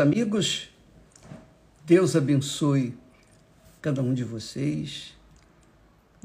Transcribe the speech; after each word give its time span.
Amigos, 0.00 0.70
Deus 1.84 2.16
abençoe 2.16 2.96
cada 3.82 4.00
um 4.00 4.14
de 4.14 4.24
vocês, 4.24 5.12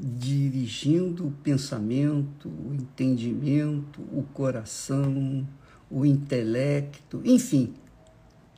dirigindo 0.00 1.26
o 1.26 1.30
pensamento, 1.30 2.48
o 2.48 2.72
entendimento, 2.72 4.00
o 4.10 4.22
coração, 4.32 5.46
o 5.90 6.06
intelecto, 6.06 7.20
enfim, 7.26 7.74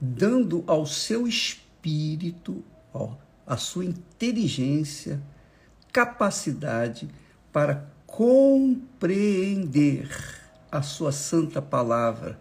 dando 0.01 0.63
ao 0.65 0.87
seu 0.87 1.27
espírito, 1.27 2.63
ó, 2.95 3.17
a 3.45 3.57
sua 3.57 3.85
inteligência, 3.85 5.21
capacidade 5.93 7.09
para 7.53 7.85
compreender 8.07 10.09
a 10.71 10.83
sua 10.83 11.11
santa 11.11 11.61
palavra 11.61 12.39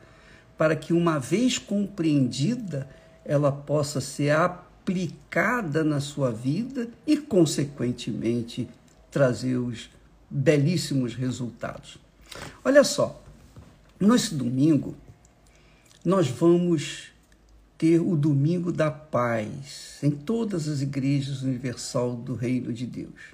para 0.60 0.76
que, 0.76 0.92
uma 0.92 1.18
vez 1.18 1.58
compreendida, 1.58 2.86
ela 3.24 3.50
possa 3.50 4.02
ser 4.02 4.32
aplicada 4.32 5.86
na 5.86 6.02
sua 6.02 6.34
vida 6.34 6.90
e, 7.08 7.16
consequentemente, 7.16 8.68
trazer 9.10 9.56
os 9.56 9.90
belíssimos 10.30 11.16
resultados. 11.16 11.98
Olha 12.62 12.84
só, 12.84 13.24
nesse 13.98 14.36
domingo, 14.36 14.96
nós 16.04 16.28
vamos 16.28 17.14
ter 17.78 18.02
o 18.02 18.18
Domingo 18.18 18.74
da 18.74 18.92
Paz 18.92 19.98
em 20.04 20.12
todas 20.12 20.68
as 20.68 20.82
igrejas 20.82 21.42
universal 21.42 22.18
do 22.18 22.36
Reino 22.36 22.74
de 22.74 22.86
Deus. 22.86 23.34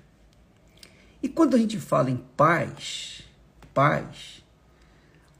E 1.23 1.27
quando 1.27 1.55
a 1.55 1.57
gente 1.57 1.79
fala 1.79 2.11
em 2.11 2.21
paz, 2.37 3.23
paz, 3.73 4.44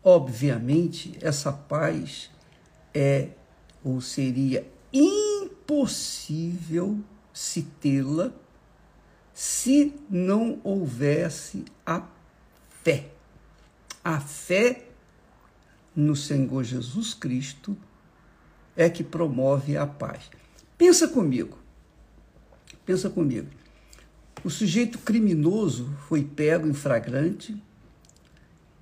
Obviamente, 0.07 1.17
essa 1.19 1.51
paz 1.51 2.29
é 2.93 3.29
ou 3.83 3.99
seria 3.99 4.71
impossível 4.93 6.99
se 7.33 7.63
tê-la 7.63 8.31
se 9.33 9.95
não 10.07 10.61
houvesse 10.63 11.65
a 11.83 12.07
fé. 12.83 13.09
A 14.03 14.19
fé 14.19 14.89
no 15.95 16.15
Senhor 16.15 16.63
Jesus 16.63 17.15
Cristo 17.15 17.75
é 18.77 18.87
que 18.91 19.03
promove 19.03 19.75
a 19.75 19.87
paz. 19.87 20.29
Pensa 20.77 21.07
comigo. 21.07 21.57
Pensa 22.85 23.09
comigo. 23.09 23.49
O 24.43 24.51
sujeito 24.51 24.99
criminoso 24.99 25.91
foi 26.07 26.23
pego 26.23 26.67
em 26.67 26.75
flagrante, 26.75 27.59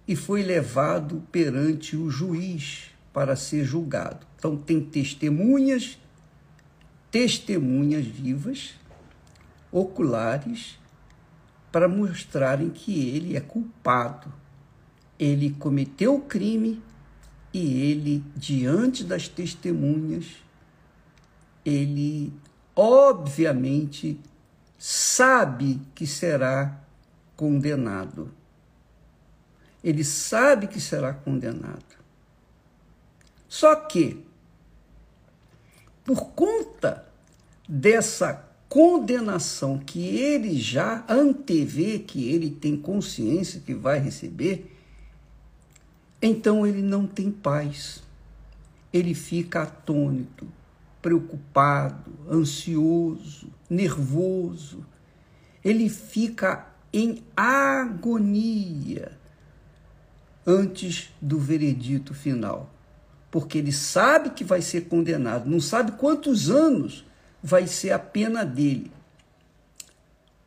e 0.07 0.15
foi 0.15 0.43
levado 0.43 1.23
perante 1.31 1.95
o 1.95 2.09
juiz 2.09 2.91
para 3.13 3.35
ser 3.35 3.63
julgado. 3.63 4.25
Então, 4.37 4.57
tem 4.57 4.81
testemunhas, 4.81 5.97
testemunhas 7.09 8.05
vivas, 8.05 8.73
oculares, 9.71 10.77
para 11.71 11.87
mostrarem 11.87 12.69
que 12.69 13.09
ele 13.09 13.37
é 13.37 13.39
culpado. 13.39 14.31
Ele 15.17 15.51
cometeu 15.51 16.15
o 16.15 16.21
crime 16.21 16.81
e 17.53 17.81
ele, 17.81 18.23
diante 18.35 19.03
das 19.03 19.27
testemunhas, 19.27 20.25
ele 21.63 22.33
obviamente 22.75 24.19
sabe 24.77 25.79
que 25.95 26.05
será 26.05 26.79
condenado 27.35 28.31
ele 29.83 30.03
sabe 30.03 30.67
que 30.67 30.79
será 30.79 31.13
condenado. 31.13 31.83
Só 33.49 33.75
que, 33.75 34.23
por 36.05 36.27
conta 36.31 37.05
dessa 37.67 38.47
condenação 38.69 39.77
que 39.77 40.17
ele 40.17 40.57
já 40.57 41.05
antevê, 41.07 41.99
que 41.99 42.29
ele 42.29 42.49
tem 42.49 42.77
consciência 42.77 43.59
que 43.59 43.73
vai 43.73 43.99
receber, 43.99 44.71
então 46.21 46.65
ele 46.65 46.81
não 46.81 47.05
tem 47.05 47.29
paz. 47.29 48.01
Ele 48.91 49.13
fica 49.13 49.63
atônito, 49.63 50.47
preocupado, 51.01 52.11
ansioso, 52.31 53.49
nervoso. 53.69 54.85
Ele 55.63 55.89
fica 55.89 56.67
em 56.91 57.23
agonia 57.35 59.11
antes 60.45 61.11
do 61.21 61.39
veredito 61.39 62.13
final. 62.13 62.69
Porque 63.31 63.57
ele 63.57 63.71
sabe 63.71 64.31
que 64.31 64.43
vai 64.43 64.61
ser 64.61 64.81
condenado, 64.81 65.49
não 65.49 65.59
sabe 65.59 65.93
quantos 65.93 66.49
anos 66.49 67.05
vai 67.41 67.67
ser 67.67 67.91
a 67.91 67.99
pena 67.99 68.45
dele, 68.45 68.91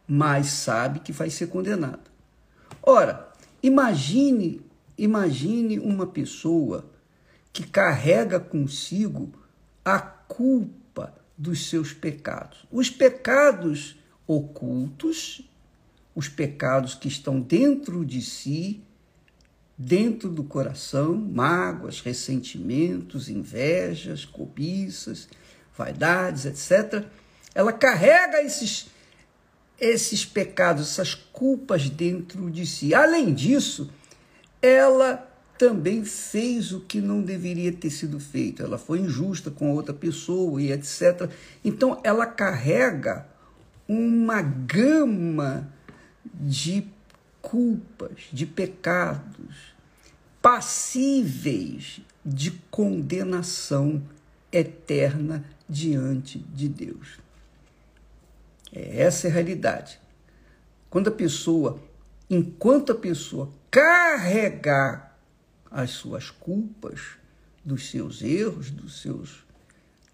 mas 0.06 0.46
sabe 0.46 1.00
que 1.00 1.12
vai 1.12 1.28
ser 1.28 1.48
condenado. 1.48 2.10
Ora, 2.82 3.28
imagine, 3.62 4.60
imagine 4.96 5.80
uma 5.80 6.06
pessoa 6.06 6.88
que 7.52 7.66
carrega 7.66 8.38
consigo 8.38 9.32
a 9.84 9.98
culpa 9.98 11.14
dos 11.36 11.68
seus 11.68 11.92
pecados. 11.92 12.66
Os 12.70 12.88
pecados 12.88 13.96
ocultos, 14.26 15.42
os 16.14 16.28
pecados 16.28 16.94
que 16.94 17.08
estão 17.08 17.40
dentro 17.40 18.04
de 18.04 18.22
si, 18.22 18.82
dentro 19.78 20.30
do 20.30 20.42
coração 20.42 21.14
mágoas, 21.14 22.00
ressentimentos, 22.00 23.28
invejas, 23.28 24.24
cobiças, 24.24 25.28
vaidades, 25.76 26.46
etc. 26.46 27.04
Ela 27.54 27.72
carrega 27.72 28.42
esses, 28.42 28.88
esses 29.78 30.24
pecados, 30.24 30.90
essas 30.90 31.14
culpas 31.14 31.90
dentro 31.90 32.50
de 32.50 32.66
si. 32.66 32.94
Além 32.94 33.34
disso, 33.34 33.90
ela 34.62 35.30
também 35.58 36.04
fez 36.04 36.72
o 36.72 36.80
que 36.80 37.00
não 37.00 37.22
deveria 37.22 37.72
ter 37.72 37.90
sido 37.90 38.20
feito. 38.20 38.62
Ela 38.62 38.78
foi 38.78 39.00
injusta 39.00 39.50
com 39.50 39.72
outra 39.72 39.94
pessoa 39.94 40.60
e 40.60 40.72
etc. 40.72 41.30
Então, 41.64 42.00
ela 42.02 42.26
carrega 42.26 43.26
uma 43.88 44.42
gama 44.42 45.68
de 46.34 46.86
culpas, 47.46 48.24
de 48.32 48.44
pecados 48.44 49.76
passíveis 50.42 52.00
de 52.24 52.50
condenação 52.72 54.02
eterna 54.50 55.44
diante 55.68 56.40
de 56.40 56.68
Deus. 56.68 57.20
É 58.72 59.00
essa 59.00 59.28
é 59.28 59.30
a 59.30 59.34
realidade. 59.34 60.00
Quando 60.90 61.06
a 61.06 61.12
pessoa, 61.12 61.80
enquanto 62.28 62.90
a 62.90 62.96
pessoa 62.96 63.48
carregar 63.70 65.16
as 65.70 65.90
suas 65.92 66.30
culpas, 66.30 67.00
dos 67.64 67.90
seus 67.90 68.22
erros, 68.22 68.72
dos 68.72 69.00
seus 69.00 69.44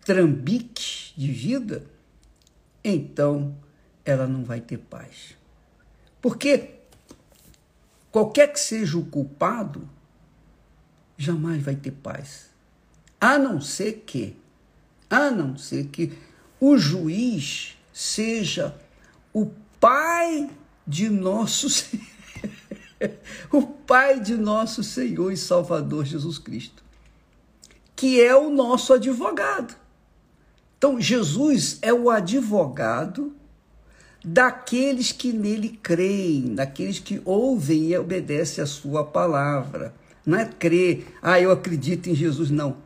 trambiques 0.04 1.14
de 1.16 1.32
vida, 1.32 1.86
então 2.84 3.56
ela 4.04 4.26
não 4.26 4.44
vai 4.44 4.60
ter 4.60 4.76
paz. 4.76 5.34
Porque 6.20 6.81
qualquer 8.12 8.52
que 8.52 8.60
seja 8.60 8.98
o 8.98 9.06
culpado, 9.06 9.88
jamais 11.16 11.62
vai 11.62 11.74
ter 11.74 11.90
paz. 11.90 12.50
A 13.18 13.38
não 13.38 13.60
ser 13.60 14.04
que, 14.06 14.36
a 15.08 15.30
não 15.30 15.56
ser 15.56 15.86
que 15.86 16.12
o 16.60 16.76
juiz 16.76 17.76
seja 17.92 18.76
o 19.32 19.46
pai 19.80 20.50
de 20.86 21.08
nosso 21.08 21.66
o 23.50 23.62
pai 23.62 24.20
de 24.20 24.36
nosso 24.36 24.82
Senhor 24.84 25.32
e 25.32 25.36
Salvador 25.36 26.04
Jesus 26.04 26.38
Cristo, 26.38 26.84
que 27.96 28.20
é 28.20 28.34
o 28.36 28.50
nosso 28.50 28.92
advogado. 28.92 29.74
Então, 30.76 31.00
Jesus 31.00 31.78
é 31.80 31.92
o 31.92 32.10
advogado 32.10 33.34
daqueles 34.24 35.10
que 35.10 35.32
nele 35.32 35.78
creem, 35.82 36.54
daqueles 36.54 36.98
que 36.98 37.20
ouvem 37.24 37.90
e 37.90 37.98
obedecem 37.98 38.62
a 38.62 38.66
sua 38.66 39.04
palavra. 39.04 39.94
Não 40.24 40.38
é 40.38 40.44
crer, 40.44 41.06
ah, 41.20 41.40
eu 41.40 41.50
acredito 41.50 42.08
em 42.08 42.14
Jesus, 42.14 42.50
não. 42.50 42.76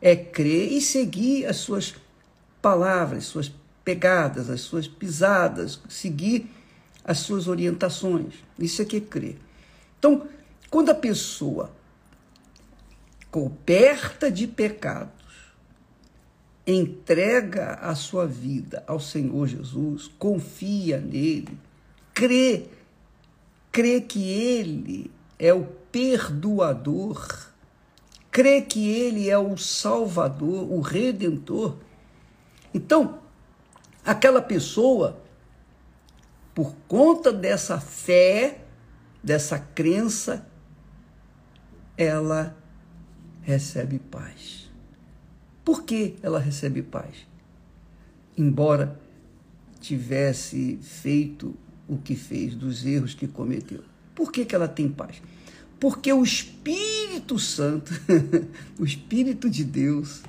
É 0.00 0.14
crer 0.14 0.72
e 0.72 0.80
seguir 0.80 1.46
as 1.46 1.56
suas 1.56 1.94
palavras, 2.62 3.24
suas 3.24 3.52
pegadas, 3.84 4.48
as 4.48 4.60
suas 4.60 4.86
pisadas, 4.86 5.80
seguir 5.88 6.48
as 7.04 7.18
suas 7.18 7.48
orientações. 7.48 8.34
Isso 8.58 8.82
é 8.82 8.84
que 8.84 8.96
é 8.96 9.00
crer. 9.00 9.38
Então, 9.98 10.28
quando 10.70 10.90
a 10.90 10.94
pessoa 10.94 11.70
coberta 13.30 14.30
de 14.30 14.46
pecados 14.46 15.15
entrega 16.66 17.74
a 17.74 17.94
sua 17.94 18.26
vida 18.26 18.82
ao 18.86 18.98
Senhor 18.98 19.46
Jesus, 19.46 20.08
confia 20.18 20.98
nele, 20.98 21.58
crê, 22.12 22.66
crê 23.70 24.00
que 24.00 24.30
ele 24.30 25.10
é 25.38 25.52
o 25.52 25.64
perdoador, 25.64 27.46
crê 28.30 28.60
que 28.60 28.86
Ele 28.86 29.30
é 29.30 29.38
o 29.38 29.56
Salvador, 29.56 30.70
o 30.70 30.80
Redentor. 30.80 31.76
Então, 32.74 33.18
aquela 34.04 34.42
pessoa, 34.42 35.22
por 36.54 36.74
conta 36.86 37.32
dessa 37.32 37.80
fé, 37.80 38.60
dessa 39.22 39.58
crença, 39.58 40.46
ela 41.96 42.54
recebe 43.40 43.98
paz. 43.98 44.65
Por 45.66 45.82
que 45.82 46.14
ela 46.22 46.38
recebe 46.38 46.80
paz? 46.80 47.26
Embora 48.38 49.00
tivesse 49.80 50.78
feito 50.80 51.56
o 51.88 51.98
que 51.98 52.14
fez, 52.14 52.54
dos 52.54 52.86
erros 52.86 53.14
que 53.14 53.26
cometeu. 53.26 53.82
Por 54.14 54.30
que, 54.30 54.44
que 54.44 54.54
ela 54.54 54.68
tem 54.68 54.88
paz? 54.88 55.20
Porque 55.80 56.12
o 56.12 56.22
Espírito 56.22 57.36
Santo, 57.36 57.92
o 58.78 58.84
Espírito 58.84 59.50
de 59.50 59.64
Deus, 59.64 60.22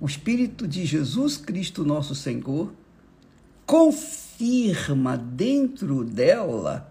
o 0.00 0.06
Espírito 0.06 0.66
de 0.66 0.86
Jesus 0.86 1.36
Cristo, 1.36 1.84
nosso 1.84 2.14
Senhor, 2.14 2.72
confirma 3.66 5.18
dentro 5.18 6.02
dela 6.02 6.90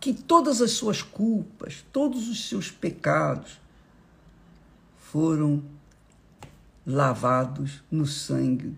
que 0.00 0.14
todas 0.14 0.62
as 0.62 0.70
suas 0.70 1.02
culpas, 1.02 1.84
todos 1.92 2.30
os 2.30 2.48
seus 2.48 2.70
pecados 2.70 3.60
foram 4.96 5.62
lavados 6.88 7.82
no 7.90 8.06
sangue 8.06 8.74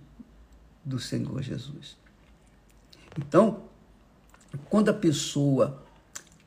do 0.84 0.98
Senhor 0.98 1.40
Jesus. 1.40 1.96
Então, 3.16 3.62
quando 4.68 4.88
a 4.88 4.94
pessoa 4.94 5.80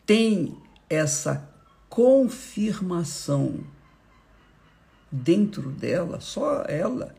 tem 0.05 0.57
essa 0.89 1.49
confirmação 1.87 3.63
dentro 5.09 5.71
dela, 5.71 6.19
só 6.19 6.63
ela, 6.63 7.15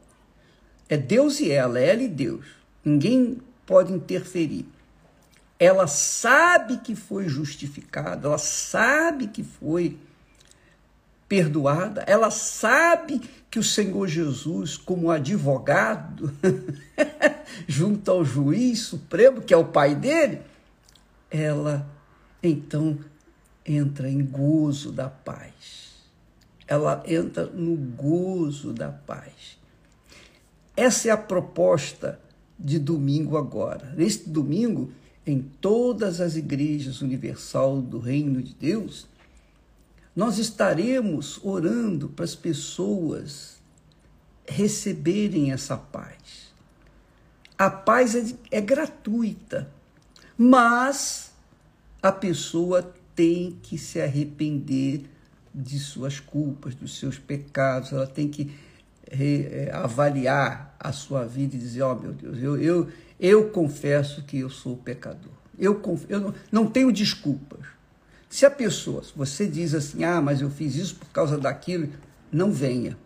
é 0.90 0.98
Deus 0.98 1.40
e 1.40 1.50
ela, 1.50 1.78
ela 1.78 2.02
e 2.02 2.08
Deus, 2.08 2.44
ninguém 2.84 3.40
pode 3.64 3.94
interferir. 3.94 4.66
Ela 5.58 5.86
sabe 5.86 6.78
que 6.78 6.94
foi 6.94 7.28
justificada, 7.28 8.28
ela 8.28 8.36
sabe 8.36 9.28
que 9.28 9.42
foi 9.42 9.96
perdoada, 11.34 12.04
ela 12.06 12.30
sabe 12.30 13.20
que 13.50 13.58
o 13.58 13.62
Senhor 13.62 14.06
Jesus, 14.06 14.76
como 14.76 15.10
advogado, 15.10 16.32
junto 17.66 18.08
ao 18.08 18.24
juiz 18.24 18.82
supremo, 18.82 19.42
que 19.42 19.52
é 19.52 19.56
o 19.56 19.64
pai 19.64 19.96
dele, 19.96 20.42
ela 21.28 21.84
então 22.40 22.96
entra 23.66 24.08
em 24.08 24.24
gozo 24.24 24.92
da 24.92 25.08
paz. 25.08 25.94
Ela 26.68 27.02
entra 27.04 27.46
no 27.46 27.74
gozo 27.74 28.72
da 28.72 28.90
paz. 28.90 29.58
Essa 30.76 31.08
é 31.08 31.10
a 31.10 31.16
proposta 31.16 32.20
de 32.56 32.78
domingo 32.78 33.36
agora. 33.36 33.92
Neste 33.96 34.30
domingo, 34.30 34.92
em 35.26 35.40
todas 35.60 36.20
as 36.20 36.36
igrejas 36.36 37.02
universal 37.02 37.82
do 37.82 37.98
Reino 37.98 38.40
de 38.40 38.54
Deus, 38.54 39.08
nós 40.14 40.38
estaremos 40.38 41.40
orando 41.42 42.08
para 42.08 42.24
as 42.24 42.34
pessoas 42.34 43.54
receberem 44.46 45.52
essa 45.52 45.76
paz. 45.76 46.52
A 47.58 47.70
paz 47.70 48.14
é, 48.14 48.58
é 48.58 48.60
gratuita, 48.60 49.70
mas 50.36 51.32
a 52.02 52.12
pessoa 52.12 52.94
tem 53.14 53.58
que 53.62 53.78
se 53.78 54.00
arrepender 54.00 55.04
de 55.54 55.78
suas 55.78 56.18
culpas, 56.18 56.74
dos 56.74 56.98
seus 56.98 57.18
pecados, 57.18 57.92
ela 57.92 58.06
tem 58.06 58.28
que 58.28 58.52
é, 59.06 59.70
avaliar 59.72 60.76
a 60.80 60.92
sua 60.92 61.24
vida 61.24 61.54
e 61.54 61.58
dizer: 61.58 61.82
Ó 61.82 61.92
oh, 61.92 62.00
meu 62.00 62.12
Deus, 62.12 62.38
eu, 62.42 62.60
eu, 62.60 62.88
eu 63.20 63.50
confesso 63.50 64.22
que 64.24 64.38
eu 64.40 64.50
sou 64.50 64.76
pecador. 64.76 65.32
Eu, 65.56 65.80
eu 66.08 66.20
não, 66.20 66.34
não 66.50 66.66
tenho 66.66 66.90
desculpas. 66.90 67.73
Se 68.34 68.44
a 68.44 68.50
pessoa, 68.50 69.04
se 69.04 69.12
você 69.14 69.46
diz 69.46 69.74
assim, 69.74 70.02
ah, 70.02 70.20
mas 70.20 70.40
eu 70.40 70.50
fiz 70.50 70.74
isso 70.74 70.96
por 70.96 71.08
causa 71.10 71.38
daquilo, 71.38 71.92
não 72.32 72.50
venha, 72.50 72.98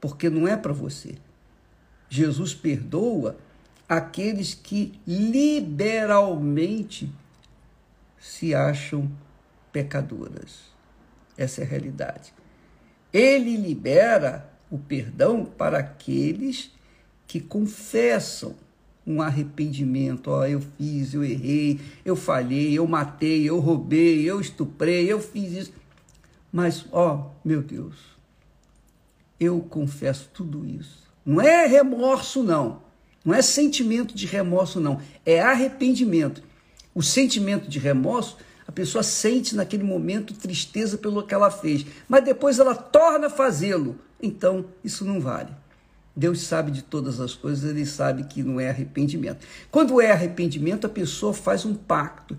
porque 0.00 0.28
não 0.28 0.48
é 0.48 0.56
para 0.56 0.72
você. 0.72 1.14
Jesus 2.10 2.52
perdoa 2.52 3.36
aqueles 3.88 4.52
que 4.52 5.00
liberalmente 5.06 7.08
se 8.18 8.52
acham 8.52 9.08
pecadoras. 9.70 10.72
Essa 11.38 11.60
é 11.60 11.64
a 11.64 11.68
realidade. 11.68 12.34
Ele 13.12 13.56
libera 13.56 14.50
o 14.68 14.76
perdão 14.76 15.44
para 15.44 15.78
aqueles 15.78 16.72
que 17.28 17.38
confessam 17.38 18.56
um 19.06 19.22
arrependimento. 19.22 20.28
Ó, 20.28 20.44
eu 20.44 20.60
fiz, 20.76 21.14
eu 21.14 21.22
errei, 21.24 21.80
eu 22.04 22.16
falhei, 22.16 22.76
eu 22.76 22.86
matei, 22.86 23.48
eu 23.48 23.60
roubei, 23.60 24.24
eu 24.28 24.40
estuprei, 24.40 25.10
eu 25.10 25.20
fiz 25.20 25.52
isso. 25.52 25.72
Mas, 26.52 26.86
ó, 26.90 27.30
meu 27.44 27.62
Deus, 27.62 27.96
eu 29.38 29.60
confesso 29.60 30.30
tudo 30.32 30.66
isso. 30.66 31.04
Não 31.24 31.40
é 31.40 31.66
remorso, 31.66 32.42
não. 32.42 32.82
Não 33.24 33.34
é 33.34 33.42
sentimento 33.42 34.14
de 34.14 34.26
remorso, 34.26 34.80
não. 34.80 35.00
É 35.24 35.40
arrependimento. 35.40 36.42
O 36.94 37.02
sentimento 37.02 37.68
de 37.68 37.78
remorso, 37.78 38.38
a 38.66 38.72
pessoa 38.72 39.02
sente 39.02 39.54
naquele 39.54 39.82
momento 39.82 40.34
tristeza 40.34 40.96
pelo 40.96 41.22
que 41.22 41.34
ela 41.34 41.50
fez, 41.50 41.84
mas 42.08 42.24
depois 42.24 42.58
ela 42.58 42.74
torna 42.74 43.26
a 43.26 43.30
fazê-lo. 43.30 43.98
Então, 44.22 44.64
isso 44.82 45.04
não 45.04 45.20
vale. 45.20 45.50
Deus 46.16 46.40
sabe 46.42 46.70
de 46.70 46.82
todas 46.82 47.20
as 47.20 47.34
coisas, 47.34 47.68
ele 47.68 47.84
sabe 47.84 48.24
que 48.24 48.42
não 48.42 48.58
é 48.58 48.70
arrependimento. 48.70 49.46
Quando 49.70 50.00
é 50.00 50.10
arrependimento, 50.10 50.86
a 50.86 50.90
pessoa 50.90 51.34
faz 51.34 51.66
um 51.66 51.74
pacto. 51.74 52.36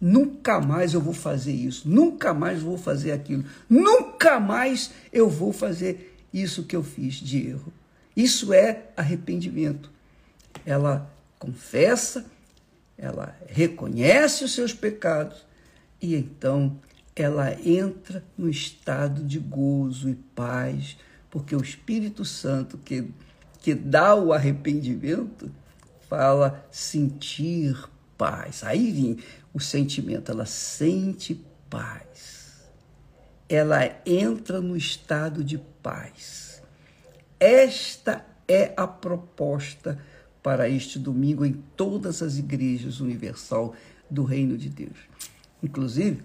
Nunca 0.00 0.60
mais 0.60 0.94
eu 0.94 1.00
vou 1.00 1.12
fazer 1.12 1.52
isso, 1.52 1.88
nunca 1.88 2.32
mais 2.32 2.62
vou 2.62 2.78
fazer 2.78 3.12
aquilo, 3.12 3.44
nunca 3.68 4.40
mais 4.40 4.90
eu 5.12 5.28
vou 5.28 5.52
fazer 5.52 6.16
isso 6.32 6.64
que 6.64 6.76
eu 6.76 6.82
fiz 6.82 7.14
de 7.14 7.48
erro. 7.48 7.72
Isso 8.16 8.52
é 8.52 8.84
arrependimento. 8.96 9.90
Ela 10.64 11.10
confessa, 11.38 12.24
ela 12.96 13.36
reconhece 13.46 14.44
os 14.44 14.54
seus 14.54 14.72
pecados 14.72 15.44
e 16.00 16.14
então 16.14 16.78
ela 17.14 17.54
entra 17.66 18.22
no 18.36 18.48
estado 18.48 19.22
de 19.24 19.38
gozo 19.38 20.08
e 20.10 20.14
paz, 20.14 20.98
porque 21.36 21.54
o 21.54 21.60
Espírito 21.60 22.24
Santo 22.24 22.78
que, 22.78 23.10
que 23.60 23.74
dá 23.74 24.14
o 24.14 24.32
arrependimento 24.32 25.50
fala 26.08 26.66
sentir 26.70 27.78
paz. 28.16 28.64
Aí 28.64 28.90
vem 28.90 29.18
o 29.52 29.60
sentimento, 29.60 30.32
ela 30.32 30.46
sente 30.46 31.44
paz. 31.68 32.64
Ela 33.46 34.00
entra 34.06 34.62
no 34.62 34.78
estado 34.78 35.44
de 35.44 35.58
paz. 35.82 36.62
Esta 37.38 38.24
é 38.48 38.72
a 38.74 38.86
proposta 38.86 40.02
para 40.42 40.70
este 40.70 40.98
domingo 40.98 41.44
em 41.44 41.52
todas 41.76 42.22
as 42.22 42.38
igrejas 42.38 42.98
universal 42.98 43.74
do 44.08 44.24
Reino 44.24 44.56
de 44.56 44.70
Deus. 44.70 44.96
Inclusive, 45.62 46.22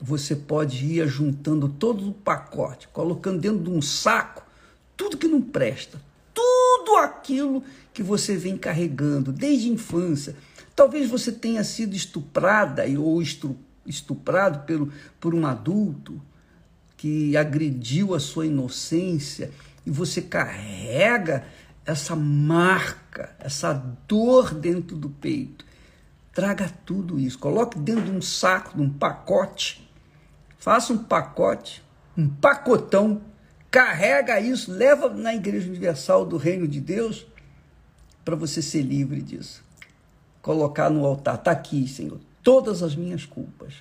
você 0.00 0.36
pode 0.36 0.84
ir 0.84 1.06
juntando 1.08 1.68
todo 1.68 2.08
o 2.08 2.12
pacote, 2.12 2.88
colocando 2.88 3.40
dentro 3.40 3.62
de 3.62 3.70
um 3.70 3.80
saco 3.80 4.44
tudo 4.96 5.18
que 5.18 5.28
não 5.28 5.42
presta, 5.42 6.00
tudo 6.32 6.96
aquilo 6.96 7.62
que 7.92 8.02
você 8.02 8.36
vem 8.36 8.56
carregando 8.56 9.32
desde 9.32 9.68
a 9.68 9.72
infância. 9.72 10.36
Talvez 10.74 11.08
você 11.08 11.30
tenha 11.30 11.62
sido 11.62 11.94
estuprada 11.94 12.84
ou 12.98 13.22
estuprado 13.86 14.60
pelo, 14.66 14.92
por 15.20 15.34
um 15.34 15.46
adulto 15.46 16.20
que 16.96 17.36
agrediu 17.36 18.14
a 18.14 18.20
sua 18.20 18.46
inocência 18.46 19.50
e 19.84 19.90
você 19.90 20.20
carrega 20.22 21.44
essa 21.84 22.16
marca, 22.16 23.34
essa 23.38 23.72
dor 24.08 24.52
dentro 24.54 24.96
do 24.96 25.08
peito. 25.08 25.64
Traga 26.32 26.70
tudo 26.84 27.18
isso, 27.18 27.38
coloque 27.38 27.78
dentro 27.78 28.06
de 28.06 28.10
um 28.10 28.20
saco, 28.20 28.76
de 28.76 28.82
um 28.82 28.90
pacote. 28.90 29.85
Faça 30.58 30.92
um 30.92 30.98
pacote, 30.98 31.82
um 32.16 32.28
pacotão, 32.28 33.20
carrega 33.70 34.40
isso, 34.40 34.72
leva 34.72 35.08
na 35.08 35.34
Igreja 35.34 35.68
Universal 35.68 36.24
do 36.24 36.36
Reino 36.36 36.66
de 36.66 36.80
Deus 36.80 37.26
para 38.24 38.34
você 38.34 38.62
ser 38.62 38.82
livre 38.82 39.20
disso. 39.20 39.62
Colocar 40.42 40.90
no 40.90 41.04
altar, 41.04 41.36
está 41.36 41.50
aqui, 41.50 41.86
Senhor, 41.86 42.18
todas 42.42 42.82
as 42.82 42.94
minhas 42.94 43.24
culpas. 43.24 43.74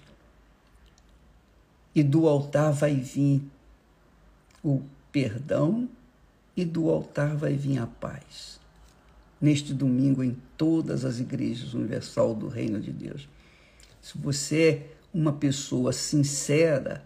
E 1.93 2.03
do 2.03 2.27
altar 2.27 2.71
vai 2.73 2.95
vir 2.95 3.41
o 4.63 4.81
perdão 5.11 5.87
e 6.57 6.65
do 6.65 6.89
altar 6.89 7.35
vai 7.35 7.53
vir 7.53 7.77
a 7.77 7.87
paz. 7.87 8.59
Neste 9.39 9.73
domingo, 9.73 10.23
em 10.23 10.35
todas 10.57 11.05
as 11.05 11.19
igrejas 11.19 11.73
universal 11.73 12.33
do 12.33 12.47
Reino 12.47 12.79
de 12.79 12.91
Deus. 12.91 13.27
Se 14.01 14.17
você 14.17 14.94
uma 15.15 15.31
pessoa 15.31 15.93
sincera, 15.93 17.01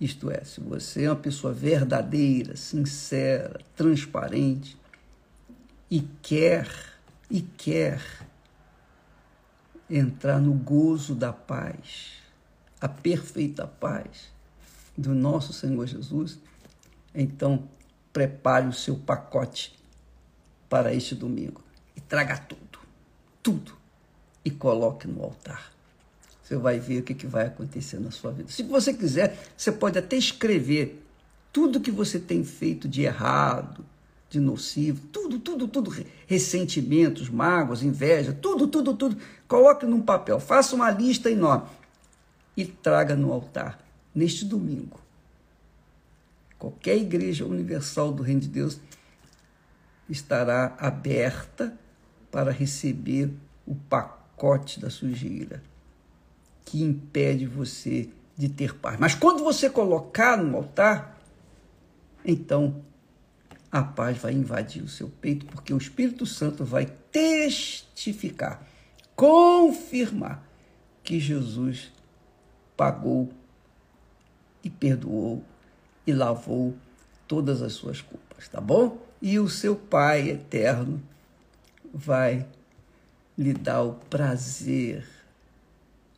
Isto 0.00 0.32
é, 0.32 0.42
se 0.42 0.60
você 0.60 1.04
é 1.04 1.08
uma 1.08 1.16
pessoa 1.16 1.52
verdadeira, 1.52 2.56
sincera, 2.56 3.60
transparente 3.76 4.76
e 5.88 6.00
quer 6.20 6.68
e 7.30 7.40
quer 7.40 8.02
entrar 9.88 10.40
no 10.40 10.52
gozo 10.52 11.14
da 11.14 11.32
paz, 11.32 12.14
a 12.80 12.88
perfeita 12.88 13.68
paz 13.68 14.32
do 14.98 15.14
nosso 15.14 15.52
Senhor 15.52 15.86
Jesus, 15.86 16.40
então 17.14 17.68
prepare 18.12 18.66
o 18.66 18.72
seu 18.72 18.96
pacote 18.96 19.78
para 20.68 20.92
este 20.92 21.14
domingo 21.14 21.62
e 21.94 22.00
traga 22.00 22.36
tudo, 22.36 22.80
tudo 23.40 23.76
e 24.44 24.50
coloque 24.50 25.06
no 25.06 25.22
altar. 25.22 25.73
Você 26.44 26.58
vai 26.58 26.78
ver 26.78 27.00
o 27.00 27.02
que, 27.02 27.14
que 27.14 27.26
vai 27.26 27.46
acontecer 27.46 27.98
na 27.98 28.10
sua 28.10 28.30
vida. 28.30 28.52
Se 28.52 28.62
você 28.62 28.92
quiser, 28.92 29.38
você 29.56 29.72
pode 29.72 29.98
até 29.98 30.14
escrever 30.14 31.02
tudo 31.50 31.80
que 31.80 31.90
você 31.90 32.18
tem 32.20 32.44
feito 32.44 32.86
de 32.86 33.00
errado, 33.00 33.82
de 34.28 34.38
nocivo, 34.38 35.00
tudo, 35.10 35.38
tudo, 35.38 35.66
tudo, 35.66 35.90
ressentimentos, 36.26 37.30
mágoas, 37.30 37.82
inveja, 37.82 38.34
tudo, 38.34 38.68
tudo, 38.68 38.94
tudo. 38.94 39.16
Coloque 39.48 39.86
num 39.86 40.02
papel, 40.02 40.38
faça 40.38 40.76
uma 40.76 40.90
lista 40.90 41.30
enorme 41.30 41.66
e 42.54 42.66
traga 42.66 43.16
no 43.16 43.32
altar 43.32 43.82
neste 44.14 44.44
domingo. 44.44 45.00
Qualquer 46.58 46.98
igreja 46.98 47.46
universal 47.46 48.12
do 48.12 48.22
Reino 48.22 48.42
de 48.42 48.48
Deus 48.48 48.78
estará 50.10 50.76
aberta 50.78 51.74
para 52.30 52.50
receber 52.50 53.30
o 53.66 53.74
pacote 53.74 54.78
da 54.78 54.90
sujeira 54.90 55.62
que 56.64 56.82
impede 56.82 57.46
você 57.46 58.08
de 58.36 58.48
ter 58.48 58.74
paz. 58.74 58.98
Mas 58.98 59.14
quando 59.14 59.44
você 59.44 59.70
colocar 59.70 60.36
no 60.36 60.56
altar, 60.56 61.20
então 62.24 62.82
a 63.70 63.82
paz 63.82 64.18
vai 64.18 64.32
invadir 64.32 64.82
o 64.82 64.88
seu 64.88 65.08
peito, 65.08 65.46
porque 65.46 65.74
o 65.74 65.78
Espírito 65.78 66.24
Santo 66.24 66.64
vai 66.64 66.86
testificar, 67.10 68.66
confirmar 69.14 70.46
que 71.02 71.20
Jesus 71.20 71.92
pagou 72.76 73.30
e 74.62 74.70
perdoou 74.70 75.44
e 76.06 76.12
lavou 76.12 76.74
todas 77.26 77.62
as 77.62 77.72
suas 77.72 78.00
culpas, 78.00 78.48
tá 78.48 78.60
bom? 78.60 78.98
E 79.20 79.38
o 79.38 79.48
seu 79.48 79.74
Pai 79.76 80.28
eterno 80.28 81.02
vai 81.92 82.46
lhe 83.36 83.52
dar 83.52 83.82
o 83.82 83.94
prazer, 83.94 85.06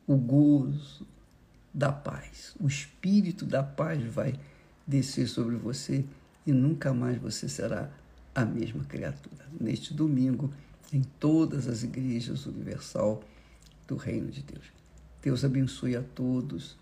o 0.06 0.16
gozo 0.16 1.06
da 1.72 1.92
paz. 1.92 2.54
O 2.60 2.66
espírito 2.66 3.44
da 3.44 3.62
paz 3.62 4.02
vai 4.04 4.38
descer 4.86 5.26
sobre 5.26 5.56
você 5.56 6.04
e 6.46 6.52
nunca 6.52 6.94
mais 6.94 7.18
você 7.18 7.48
será 7.48 7.90
a 8.34 8.44
mesma 8.44 8.84
criatura. 8.84 9.46
Neste 9.60 9.92
domingo, 9.92 10.52
em 10.92 11.02
todas 11.18 11.66
as 11.66 11.82
igrejas 11.82 12.46
universal 12.46 13.22
do 13.86 13.96
Reino 13.96 14.30
de 14.30 14.42
Deus. 14.42 14.64
Deus 15.22 15.44
abençoe 15.44 15.96
a 15.96 16.02
todos 16.02 16.76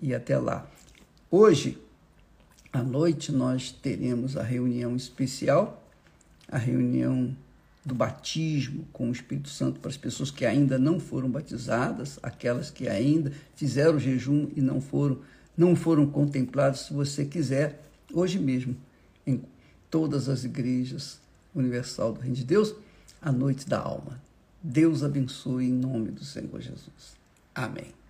e 0.00 0.14
até 0.14 0.38
lá. 0.38 0.70
Hoje, 1.30 1.78
à 2.72 2.82
noite, 2.82 3.32
nós 3.32 3.72
teremos 3.72 4.36
a 4.36 4.42
reunião 4.42 4.94
especial, 4.94 5.82
a 6.48 6.58
reunião 6.58 7.36
do 7.84 7.94
batismo 7.94 8.86
com 8.92 9.08
o 9.08 9.12
Espírito 9.12 9.48
Santo 9.48 9.80
para 9.80 9.90
as 9.90 9.96
pessoas 9.96 10.30
que 10.30 10.46
ainda 10.46 10.78
não 10.78 11.00
foram 11.00 11.28
batizadas, 11.28 12.18
aquelas 12.22 12.70
que 12.70 12.88
ainda 12.88 13.32
fizeram 13.54 13.98
jejum 13.98 14.48
e 14.54 14.60
não 14.60 14.80
foram, 14.80 15.18
não 15.56 15.74
foram 15.74 16.06
contempladas, 16.06 16.80
se 16.80 16.92
você 16.94 17.24
quiser, 17.24 17.82
hoje 18.12 18.38
mesmo, 18.38 18.76
em 19.26 19.42
todas 19.90 20.28
as 20.28 20.44
igrejas 20.44 21.20
universal 21.54 22.12
do 22.12 22.20
Reino 22.20 22.36
de 22.36 22.44
Deus, 22.44 22.74
a 23.20 23.32
noite 23.32 23.68
da 23.68 23.80
alma. 23.80 24.20
Deus 24.62 25.02
abençoe 25.02 25.66
em 25.66 25.72
nome 25.72 26.10
do 26.10 26.24
Senhor 26.24 26.60
Jesus. 26.60 27.16
Amém. 27.54 28.01